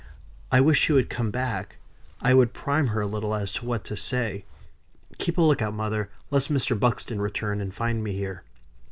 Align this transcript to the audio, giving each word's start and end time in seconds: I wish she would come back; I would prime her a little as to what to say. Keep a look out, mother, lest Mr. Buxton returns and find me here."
I 0.51 0.61
wish 0.61 0.79
she 0.79 0.93
would 0.93 1.11
come 1.11 1.29
back; 1.29 1.77
I 2.21 2.33
would 2.33 2.53
prime 2.53 2.87
her 2.87 3.01
a 3.01 3.05
little 3.05 3.35
as 3.35 3.53
to 3.53 3.65
what 3.67 3.83
to 3.85 3.95
say. 3.95 4.45
Keep 5.19 5.37
a 5.37 5.41
look 5.43 5.61
out, 5.61 5.75
mother, 5.75 6.09
lest 6.31 6.51
Mr. 6.51 6.73
Buxton 6.79 7.21
returns 7.21 7.61
and 7.61 7.71
find 7.71 8.03
me 8.03 8.13
here." 8.13 8.41